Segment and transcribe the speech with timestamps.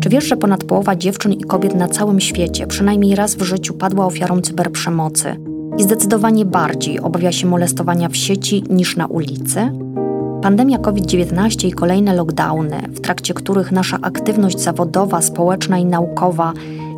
[0.00, 3.74] Czy wiesz, że ponad połowa dziewczyn i kobiet na całym świecie przynajmniej raz w życiu
[3.74, 5.36] padła ofiarą cyberprzemocy
[5.78, 9.72] i zdecydowanie bardziej obawia się molestowania w sieci niż na ulicy?
[10.42, 16.52] Pandemia COVID-19 i kolejne lockdowny, w trakcie których nasza aktywność zawodowa, społeczna i naukowa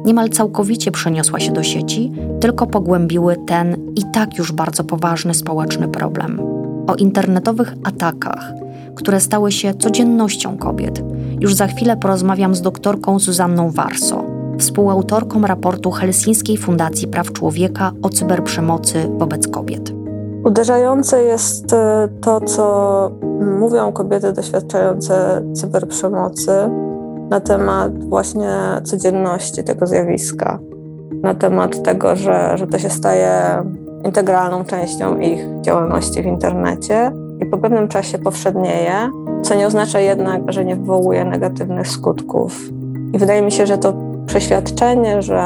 [0.05, 5.89] niemal całkowicie przeniosła się do sieci, tylko pogłębiły ten i tak już bardzo poważny społeczny
[5.89, 6.41] problem.
[6.87, 8.53] O internetowych atakach,
[8.96, 11.02] które stały się codziennością kobiet.
[11.41, 14.24] Już za chwilę porozmawiam z doktorką Zuzanną Warso,
[14.59, 19.92] współautorką raportu Helsińskiej Fundacji Praw Człowieka o cyberprzemocy wobec kobiet.
[20.45, 23.10] Uderzające jest e, to, co
[23.60, 26.52] mówią kobiety doświadczające cyberprzemocy
[27.30, 28.50] na temat właśnie
[28.84, 30.59] codzienności tego zjawiska,
[31.22, 33.33] na temat tego, że, że to się staje
[34.05, 39.10] integralną częścią ich działalności w internecie i po pewnym czasie powszednieje,
[39.42, 42.60] co nie oznacza jednak, że nie wywołuje negatywnych skutków.
[43.12, 43.95] I wydaje mi się, że to
[44.27, 45.42] przeświadczenie, że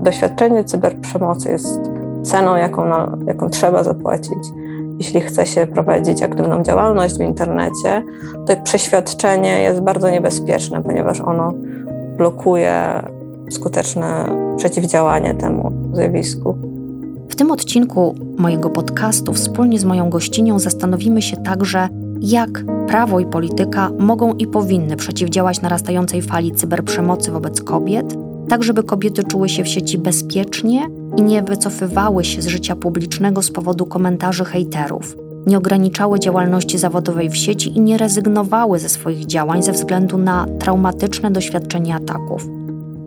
[0.00, 1.80] doświadczenie cyberprzemocy jest
[2.22, 4.38] ceną, jaką, no, jaką trzeba zapłacić,
[4.98, 8.02] jeśli chce się prowadzić aktywną działalność w internecie,
[8.46, 11.52] to przeświadczenie jest bardzo niebezpieczne, ponieważ ono
[12.16, 13.02] blokuje
[13.50, 14.24] skuteczne
[14.56, 16.75] przeciwdziałanie temu zjawisku.
[17.28, 21.88] W tym odcinku mojego podcastu wspólnie z moją gościnią zastanowimy się także,
[22.20, 28.14] jak prawo i polityka mogą i powinny przeciwdziałać narastającej fali cyberprzemocy wobec kobiet,
[28.48, 33.42] tak żeby kobiety czuły się w sieci bezpiecznie i nie wycofywały się z życia publicznego
[33.42, 39.26] z powodu komentarzy hejterów, nie ograniczały działalności zawodowej w sieci i nie rezygnowały ze swoich
[39.26, 42.48] działań ze względu na traumatyczne doświadczenie ataków.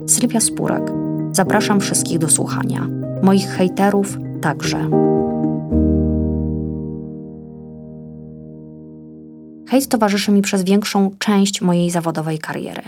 [0.08, 0.92] Sylwia Spurek.
[1.32, 2.99] Zapraszam wszystkich do słuchania.
[3.24, 4.90] Moich hejterów także.
[9.68, 12.82] Hejt towarzyszy mi przez większą część mojej zawodowej kariery.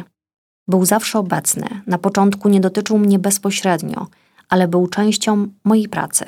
[0.67, 4.07] Był zawsze obecny, na początku nie dotyczył mnie bezpośrednio,
[4.49, 6.25] ale był częścią mojej pracy.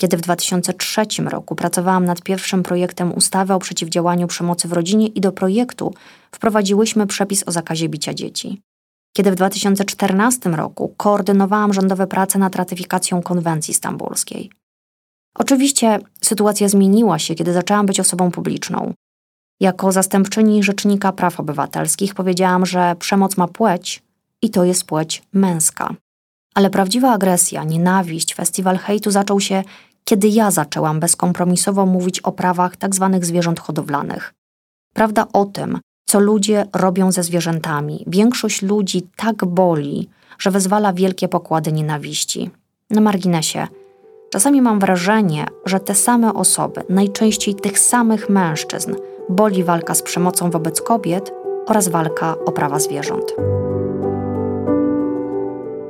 [0.00, 5.20] Kiedy w 2003 roku pracowałam nad pierwszym projektem ustawy o przeciwdziałaniu przemocy w rodzinie i
[5.20, 5.94] do projektu
[6.32, 8.60] wprowadziłyśmy przepis o zakazie bicia dzieci.
[9.16, 14.50] Kiedy w 2014 roku koordynowałam rządowe prace nad ratyfikacją konwencji stambulskiej.
[15.34, 18.92] Oczywiście sytuacja zmieniła się, kiedy zaczęłam być osobą publiczną.
[19.60, 24.02] Jako zastępczyni Rzecznika Praw Obywatelskich powiedziałam, że przemoc ma płeć
[24.42, 25.94] i to jest płeć męska.
[26.54, 29.62] Ale prawdziwa agresja, nienawiść, festiwal hejtu zaczął się,
[30.04, 33.08] kiedy ja zaczęłam bezkompromisowo mówić o prawach tzw.
[33.12, 34.34] Tak zwierząt hodowlanych.
[34.94, 41.28] Prawda o tym, co ludzie robią ze zwierzętami, większość ludzi tak boli, że wezwala wielkie
[41.28, 42.50] pokłady nienawiści.
[42.90, 43.66] Na marginesie,
[44.30, 48.94] czasami mam wrażenie, że te same osoby, najczęściej tych samych mężczyzn,
[49.28, 51.32] boli walka z przemocą wobec kobiet
[51.66, 53.34] oraz walka o prawa zwierząt.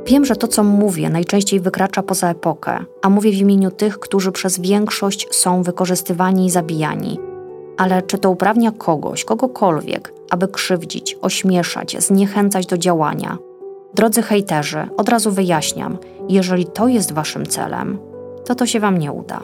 [0.07, 4.33] Wiem, że to, co mówię, najczęściej wykracza poza epokę, a mówię w imieniu tych, którzy
[4.33, 7.19] przez większość są wykorzystywani i zabijani.
[7.77, 13.39] Ale czy to uprawnia kogoś, kogokolwiek, aby krzywdzić, ośmieszać, zniechęcać do działania?
[13.95, 15.99] Drodzy hejterzy, od razu wyjaśniam,
[16.29, 17.99] jeżeli to jest waszym celem,
[18.45, 19.41] to to się wam nie uda.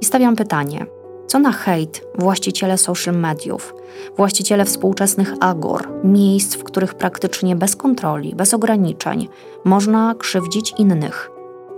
[0.00, 0.86] I stawiam pytanie:
[1.26, 3.74] co na hejt właściciele social mediów,
[4.16, 9.28] właściciele współczesnych agor, miejsc, w których praktycznie bez kontroli, bez ograniczeń
[9.64, 11.30] można krzywdzić innych.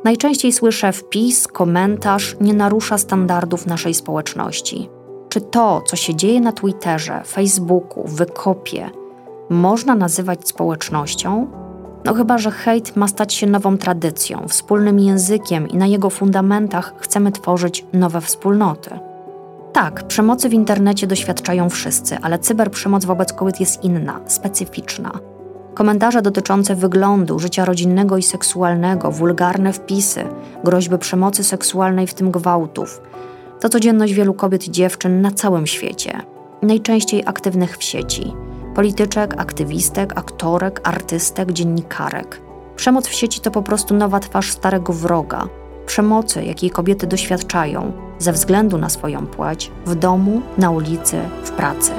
[0.05, 4.89] Najczęściej słyszę wpis, komentarz nie narusza standardów naszej społeczności.
[5.29, 8.91] Czy to, co się dzieje na Twitterze, Facebooku, Wykopie,
[9.51, 11.47] można nazywać społecznością?
[12.05, 16.95] No chyba, że hejt ma stać się nową tradycją, wspólnym językiem i na jego fundamentach
[16.99, 18.91] chcemy tworzyć nowe wspólnoty.
[19.73, 25.13] Tak, przemocy w internecie doświadczają wszyscy, ale cyberprzemoc wobec kobiet jest inna, specyficzna.
[25.75, 30.25] Komentarze dotyczące wyglądu, życia rodzinnego i seksualnego, wulgarne wpisy,
[30.65, 33.01] groźby przemocy seksualnej, w tym gwałtów.
[33.61, 36.21] To codzienność wielu kobiet i dziewczyn na całym świecie,
[36.63, 38.33] najczęściej aktywnych w sieci
[38.75, 42.41] polityczek, aktywistek, aktorek, artystek, dziennikarek.
[42.77, 45.49] Przemoc w sieci to po prostu nowa twarz starego wroga,
[45.87, 51.93] przemocy, jakiej kobiety doświadczają ze względu na swoją płeć w domu, na ulicy, w pracy.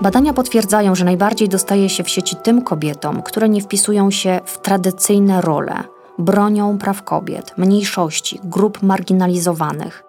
[0.00, 4.58] Badania potwierdzają, że najbardziej dostaje się w sieci tym kobietom, które nie wpisują się w
[4.58, 5.84] tradycyjne role,
[6.18, 10.02] bronią praw kobiet, mniejszości, grup marginalizowanych.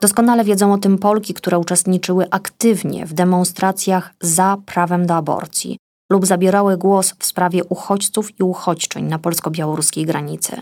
[0.00, 5.78] Doskonale wiedzą o tym Polki, które uczestniczyły aktywnie w demonstracjach za prawem do aborcji,
[6.10, 10.60] lub zabierały głos w sprawie uchodźców i uchodźczyń na polsko-białoruskiej granicy.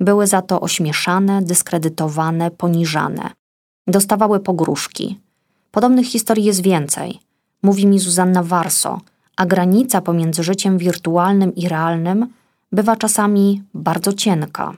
[0.00, 3.30] Były za to ośmieszane, dyskredytowane, poniżane.
[3.86, 5.20] Dostawały pogróżki.
[5.70, 7.20] Podobnych historii jest więcej.
[7.62, 9.00] mówi mi Zuzanna Warso,
[9.36, 12.26] a granica pomiędzy życiem wirtualnym i realnym
[12.74, 14.72] bywa czasami bardzo cienka.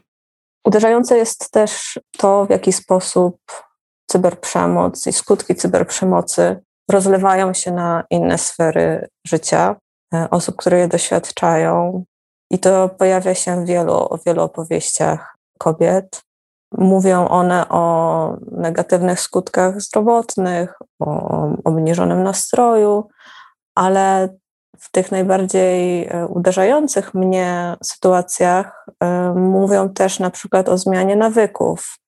[0.67, 3.37] Uderzające jest też to, w jaki sposób
[4.07, 6.61] cyberprzemoc i skutki cyberprzemocy
[6.91, 9.77] rozlewają się na inne sfery życia
[10.15, 12.05] e, osób, które je doświadczają.
[12.51, 16.23] I to pojawia się w wielu, w wielu opowieściach kobiet.
[16.79, 23.09] Mówią one o negatywnych skutkach zdrowotnych, o obniżonym nastroju,
[23.75, 24.29] ale
[24.81, 31.99] w tych najbardziej e, uderzających mnie sytuacjach e, mówią też na przykład o zmianie nawyków.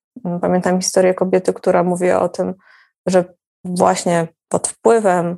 [0.41, 2.53] Pamiętam historię kobiety, która mówi o tym,
[3.05, 3.25] że
[3.63, 5.37] właśnie pod wpływem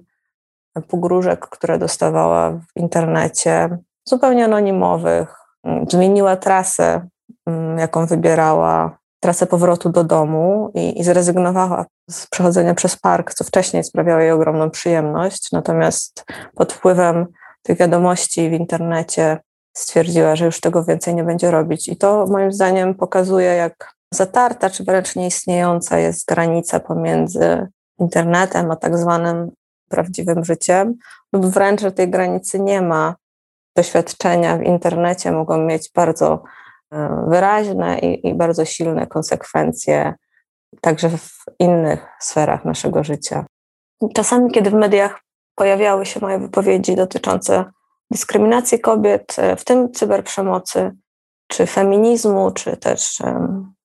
[0.88, 5.36] pogróżek, które dostawała w internecie, zupełnie anonimowych,
[5.90, 7.08] zmieniła trasę,
[7.78, 13.84] jaką wybierała, trasę powrotu do domu i, i zrezygnowała z przechodzenia przez park, co wcześniej
[13.84, 15.52] sprawiało jej ogromną przyjemność.
[15.52, 16.26] Natomiast
[16.56, 17.26] pod wpływem
[17.64, 19.38] tych wiadomości w internecie
[19.78, 21.88] stwierdziła, że już tego więcej nie będzie robić.
[21.88, 27.68] I to moim zdaniem pokazuje, jak zatarta, czy wręcz nieistniejąca jest granica pomiędzy
[28.00, 29.52] internetem a tak zwanym
[29.90, 30.94] prawdziwym życiem,
[31.34, 33.16] lub wręcz, że tej granicy nie ma.
[33.76, 36.44] Doświadczenia w internecie mogą mieć bardzo
[37.28, 40.14] wyraźne i, i bardzo silne konsekwencje
[40.82, 43.46] także w innych sferach naszego życia.
[44.14, 45.22] Czasami, kiedy w mediach
[45.56, 47.66] pojawiały się moje wypowiedzi dotyczące
[48.12, 50.92] dyskryminacji kobiet, e, w tym cyberprzemocy,
[51.48, 53.18] czy feminizmu, czy też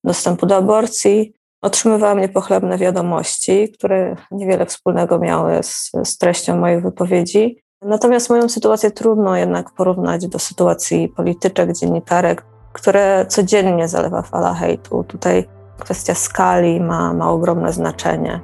[0.05, 7.63] dostępu do aborcji, otrzymywałam niepochlebne wiadomości, które niewiele wspólnego miały z, z treścią moich wypowiedzi.
[7.83, 12.45] Natomiast moją sytuację trudno jednak porównać do sytuacji polityczek, dziennikarek,
[12.77, 15.05] które codziennie zalewa fala hejtu.
[15.05, 18.41] Tutaj kwestia skali ma, ma ogromne znaczenie.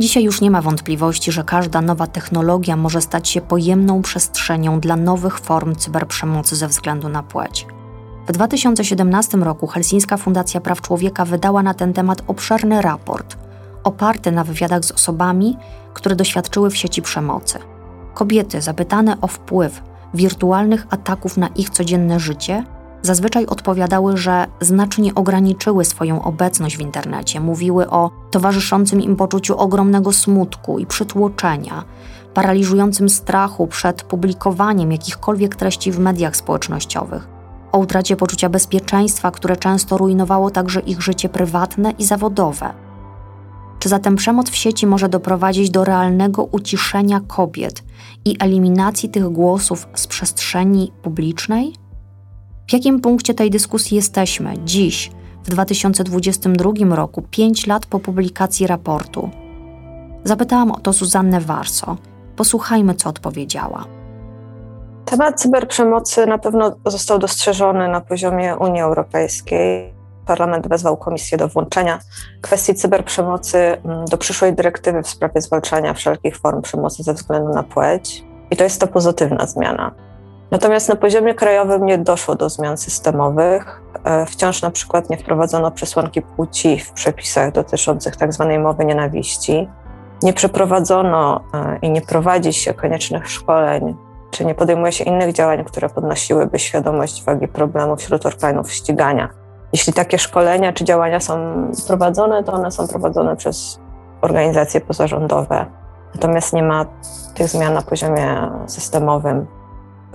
[0.00, 4.96] Dzisiaj już nie ma wątpliwości, że każda nowa technologia może stać się pojemną przestrzenią dla
[4.96, 7.66] nowych form cyberprzemocy ze względu na płeć.
[8.28, 13.36] W 2017 roku Helsińska Fundacja Praw Człowieka wydała na ten temat obszerny raport,
[13.84, 15.56] oparty na wywiadach z osobami,
[15.94, 17.58] które doświadczyły w sieci przemocy.
[18.14, 19.82] Kobiety zapytane o wpływ
[20.14, 22.64] wirtualnych ataków na ich codzienne życie
[23.04, 30.12] zazwyczaj odpowiadały, że znacznie ograniczyły swoją obecność w internecie, mówiły o towarzyszącym im poczuciu ogromnego
[30.12, 31.84] smutku i przytłoczenia,
[32.34, 37.28] paraliżującym strachu przed publikowaniem jakichkolwiek treści w mediach społecznościowych,
[37.72, 42.74] o utracie poczucia bezpieczeństwa, które często rujnowało także ich życie prywatne i zawodowe.
[43.78, 47.84] Czy zatem przemoc w sieci może doprowadzić do realnego uciszenia kobiet
[48.24, 51.83] i eliminacji tych głosów z przestrzeni publicznej?
[52.68, 55.10] W jakim punkcie tej dyskusji jesteśmy dziś,
[55.44, 59.30] w 2022 roku, pięć lat po publikacji raportu?
[60.24, 61.96] Zapytałam o to Zuzannę Warso.
[62.36, 63.84] Posłuchajmy, co odpowiedziała.
[65.04, 69.94] Temat cyberprzemocy na pewno został dostrzeżony na poziomie Unii Europejskiej.
[70.26, 71.98] Parlament wezwał Komisję do włączenia
[72.40, 77.62] kwestii cyberprzemocy mm, do przyszłej dyrektywy w sprawie zwalczania wszelkich form przemocy ze względu na
[77.62, 78.24] płeć.
[78.50, 79.94] I to jest to pozytywna zmiana.
[80.50, 83.80] Natomiast na poziomie krajowym nie doszło do zmian systemowych.
[84.04, 88.46] E, wciąż na przykład nie wprowadzono przesłanki płci w przepisach dotyczących tzw.
[88.48, 89.68] Tak mowy nienawiści.
[90.22, 93.96] Nie przeprowadzono e, i nie prowadzi się koniecznych szkoleń
[94.34, 99.28] czy nie podejmuje się innych działań, które podnosiłyby świadomość wagi problemu wśród organów ścigania.
[99.72, 101.36] Jeśli takie szkolenia czy działania są
[101.86, 103.80] prowadzone, to one są prowadzone przez
[104.20, 105.66] organizacje pozarządowe.
[106.14, 106.86] Natomiast nie ma
[107.34, 109.46] tych zmian na poziomie systemowym.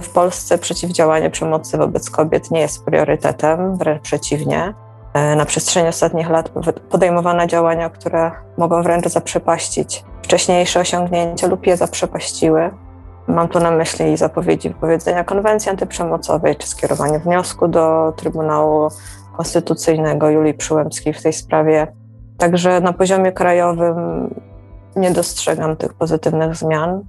[0.02, 4.74] W Polsce przeciwdziałanie przemocy wobec kobiet nie jest priorytetem, wręcz przeciwnie.
[5.14, 6.52] E, na przestrzeni ostatnich lat
[6.90, 12.72] podejmowane działania, które mogą wręcz zaprzepaścić wcześniejsze osiągnięcia lub je zaprzepaściły.
[13.28, 18.90] Mam tu na myśli zapowiedzi wypowiedzenia konwencji antyprzemocowej czy skierowanie wniosku do Trybunału
[19.38, 21.88] Konstytucyjnego Julii Przyłębskiej w tej sprawie.
[22.38, 24.30] Także na poziomie krajowym
[24.96, 27.04] nie dostrzegam tych pozytywnych zmian.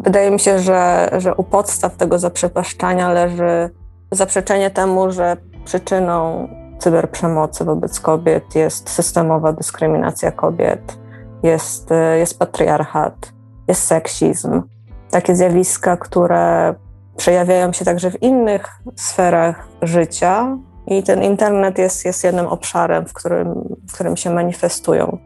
[0.00, 3.70] Wydaje mi się, że, że u podstaw tego zaprzepaszczania leży
[4.12, 10.98] zaprzeczenie temu, że przyczyną cyberprzemocy wobec kobiet jest systemowa dyskryminacja kobiet,
[11.42, 13.32] jest, jest patriarchat,
[13.68, 14.62] jest seksizm
[15.10, 16.74] takie zjawiska, które
[17.16, 20.58] przejawiają się także w innych sferach życia,
[20.90, 25.18] i ten internet jest, jest jednym obszarem, w którym, w którym się manifestują.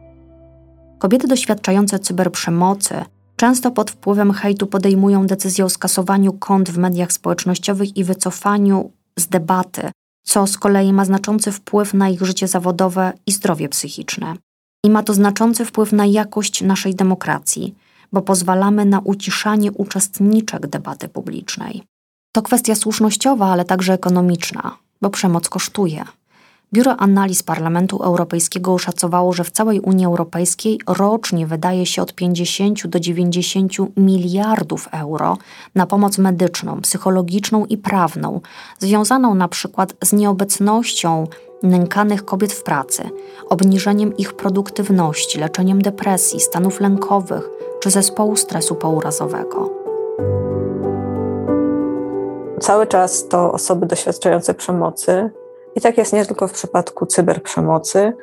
[0.99, 2.95] Kobiety doświadczające cyberprzemocy
[3.43, 9.27] często pod wpływem hejtu podejmują decyzję o skasowaniu kont w mediach społecznościowych i wycofaniu z
[9.27, 9.91] debaty,
[10.25, 14.35] co z kolei ma znaczący wpływ na ich życie zawodowe i zdrowie psychiczne.
[14.85, 17.75] I ma to znaczący wpływ na jakość naszej demokracji,
[18.11, 21.83] bo pozwalamy na uciszanie uczestniczek debaty publicznej.
[22.35, 26.05] To kwestia słusznościowa, ale także ekonomiczna, bo przemoc kosztuje.
[26.73, 32.87] Biuro Analiz Parlamentu Europejskiego oszacowało, że w całej Unii Europejskiej rocznie wydaje się od 50
[32.87, 35.37] do 90 miliardów euro
[35.75, 38.41] na pomoc medyczną, psychologiczną i prawną,
[38.79, 41.27] związaną na przykład z nieobecnością
[41.63, 43.09] nękanych kobiet w pracy,
[43.49, 47.49] obniżeniem ich produktywności, leczeniem depresji, stanów lękowych
[47.81, 49.69] czy zespołu stresu pourazowego.
[52.59, 55.29] Cały czas to osoby doświadczające przemocy,
[55.75, 58.13] i tak jest nie tylko w przypadku cyberprzemocy,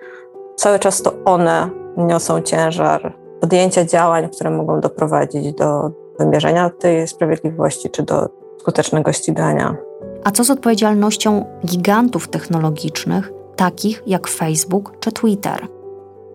[0.56, 7.90] cały czas to one niosą ciężar podjęcia działań, które mogą doprowadzić do wymierzenia tej sprawiedliwości
[7.90, 8.28] czy do
[8.60, 9.76] skutecznego ścigania.
[10.24, 15.66] A co z odpowiedzialnością gigantów technologicznych, takich jak Facebook czy Twitter?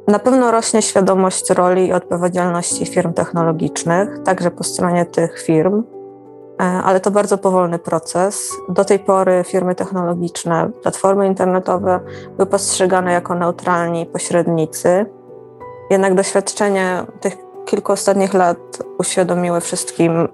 [0.08, 5.84] Na pewno rośnie świadomość roli i odpowiedzialności firm technologicznych, także po stronie tych firm,
[6.58, 8.52] ale to bardzo powolny proces.
[8.70, 12.00] Do tej pory firmy technologiczne, platformy internetowe
[12.36, 15.06] były postrzegane jako neutralni pośrednicy.
[15.90, 18.58] Jednak doświadczenie tych kilku ostatnich lat
[18.98, 20.28] uświadomiły wszystkim,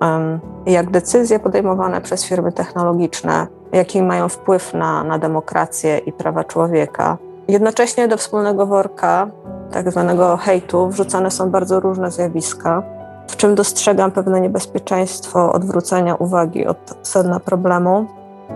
[0.65, 7.17] jak decyzje podejmowane przez firmy technologiczne, jaki mają wpływ na, na demokrację i prawa człowieka.
[7.47, 9.27] Jednocześnie do wspólnego worka,
[9.71, 12.83] tak zwanego hejtu, wrzucane są bardzo różne zjawiska,
[13.31, 18.05] w czym dostrzegam pewne niebezpieczeństwo odwrócenia uwagi od sedna problemu.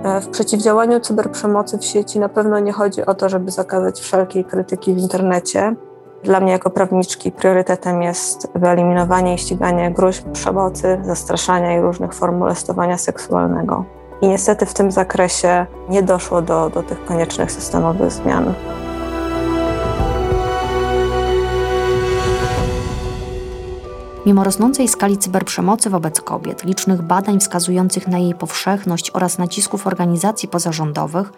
[0.04, 4.46] E, w przeciwdziałaniu cyberprzemocy w sieci na pewno nie chodzi o to, żeby zakazać wszelkiej
[4.46, 5.76] krytyki w internecie,
[6.24, 12.38] dla mnie jako prawniczki priorytetem jest wyeliminowanie i ściganie gruźb przemocy, zastraszania i różnych form
[12.38, 13.86] molestowania seksualnego.
[14.22, 18.54] I niestety w tym zakresie nie doszło do, do tych koniecznych systemowych zmian.
[24.26, 30.50] Mimo rosnącej skali cyberprzemocy wobec kobiet, licznych badań wskazujących na jej powszechność oraz nacisków organizacji
[30.50, 31.34] pozarządowych,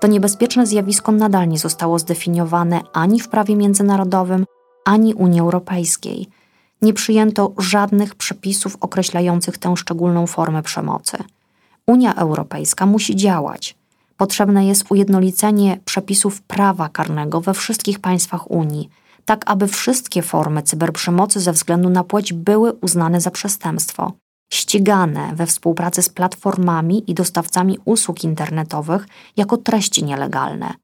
[0.00, 4.44] to niebezpieczne zjawisko nadal nie zostało zdefiniowane ani w prawie międzynarodowym,
[4.84, 6.26] ani Unii Europejskiej.
[6.82, 11.18] Nie przyjęto żadnych przepisów określających tę szczególną formę przemocy.
[11.86, 13.76] Unia Europejska musi działać.
[14.16, 18.90] Potrzebne jest ujednolicenie przepisów prawa karnego we wszystkich państwach Unii,
[19.24, 24.12] tak aby wszystkie formy cyberprzemocy ze względu na płeć były uznane za przestępstwo
[24.52, 30.74] ścigane we współpracy z platformami i dostawcami usług internetowych jako treści nielegalne.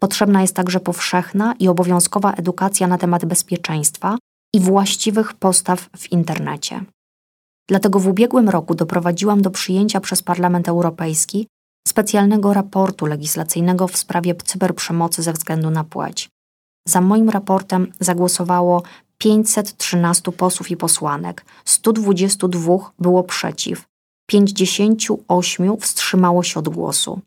[0.00, 4.18] Potrzebna jest także powszechna i obowiązkowa edukacja na temat bezpieczeństwa
[4.54, 6.84] i właściwych postaw w internecie.
[7.68, 11.46] Dlatego w ubiegłym roku doprowadziłam do przyjęcia przez Parlament Europejski
[11.88, 16.28] specjalnego raportu legislacyjnego w sprawie cyberprzemocy ze względu na płeć.
[16.88, 18.82] Za moim raportem zagłosowało
[19.18, 23.84] 513 posłów i posłanek, 122 było przeciw,
[24.26, 27.20] 58 wstrzymało się od głosu.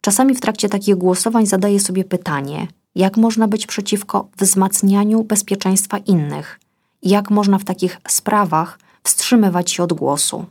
[0.00, 6.60] Czasami w trakcie takich głosowań zadaję sobie pytanie, jak można być przeciwko wzmacnianiu bezpieczeństwa innych?
[7.02, 10.46] Jak można w takich sprawach wstrzymywać się od głosu?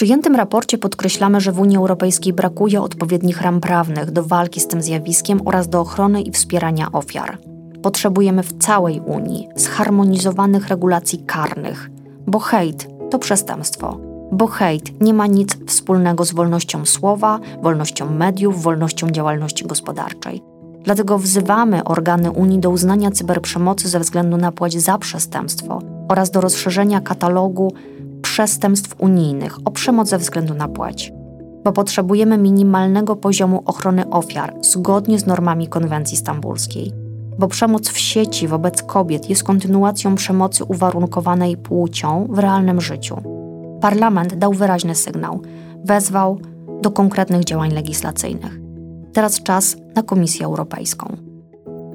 [0.00, 4.82] Przyjętym raporcie podkreślamy, że w Unii Europejskiej brakuje odpowiednich ram prawnych do walki z tym
[4.82, 7.38] zjawiskiem oraz do ochrony i wspierania ofiar.
[7.82, 11.90] Potrzebujemy w całej Unii zharmonizowanych regulacji karnych,
[12.26, 14.00] bo hejt to przestępstwo.
[14.32, 20.42] Bo hejt nie ma nic wspólnego z wolnością słowa, wolnością mediów, wolnością działalności gospodarczej.
[20.84, 25.78] Dlatego wzywamy organy Unii do uznania cyberprzemocy ze względu na płeć za przestępstwo
[26.08, 27.72] oraz do rozszerzenia katalogu
[28.22, 31.12] przestępstw unijnych o przemoc ze względu na płeć.
[31.64, 36.92] Bo potrzebujemy minimalnego poziomu ochrony ofiar zgodnie z normami konwencji stambulskiej
[37.40, 43.16] bo przemoc w sieci wobec kobiet jest kontynuacją przemocy uwarunkowanej płcią w realnym życiu.
[43.80, 45.42] Parlament dał wyraźny sygnał,
[45.84, 46.38] wezwał
[46.82, 48.60] do konkretnych działań legislacyjnych.
[49.12, 51.16] Teraz czas na Komisję Europejską.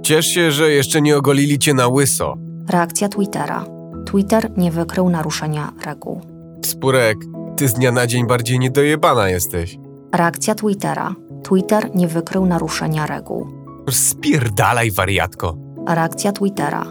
[0.02, 2.34] Ciesz się, że jeszcze nie ogolili cię na łyso.
[2.70, 3.75] Reakcja Twittera.
[4.16, 6.22] Twitter nie wykrył naruszenia reguł.
[6.66, 7.18] Spurek,
[7.56, 9.78] ty z dnia na dzień bardziej niedojebana jesteś.
[10.14, 11.16] Reakcja Twittera.
[11.44, 13.48] Twitter nie wykrył naruszenia reguł.
[13.90, 15.58] Spierdalaj, wariatko.
[15.88, 16.86] Reakcja Twittera.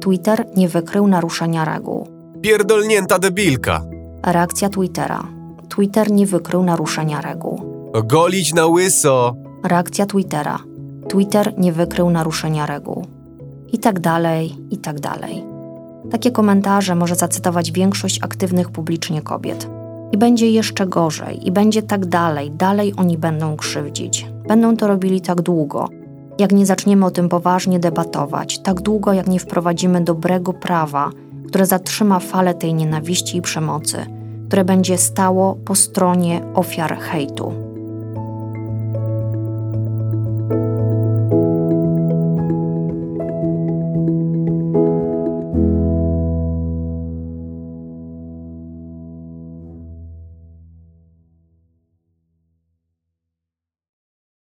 [0.00, 2.08] Twitter nie wykrył naruszenia reguł.
[2.42, 3.82] Pierdolnięta debilka.
[4.26, 5.22] Reakcja Twittera.
[5.68, 7.60] Twitter nie wykrył naruszenia reguł.
[8.04, 9.34] Golić na łyso.
[9.64, 10.58] Reakcja Twittera.
[11.08, 13.06] Twitter nie wykrył naruszenia reguł.
[13.72, 15.57] I tak dalej, i tak dalej.
[16.10, 19.68] Takie komentarze może zacytować większość aktywnych publicznie kobiet.
[20.12, 24.26] I będzie jeszcze gorzej, i będzie tak dalej, dalej oni będą krzywdzić.
[24.48, 25.88] Będą to robili tak długo,
[26.38, 31.10] jak nie zaczniemy o tym poważnie debatować, tak długo jak nie wprowadzimy dobrego prawa,
[31.48, 34.06] które zatrzyma falę tej nienawiści i przemocy,
[34.48, 37.67] które będzie stało po stronie ofiar hejtu.